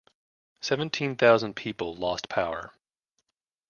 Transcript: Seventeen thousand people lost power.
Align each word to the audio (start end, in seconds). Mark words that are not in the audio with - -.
Seventeen 0.61 1.15
thousand 1.15 1.53
people 1.53 1.95
lost 1.95 2.27
power. 2.27 2.73